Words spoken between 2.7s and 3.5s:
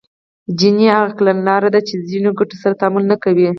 تعامل نه کوي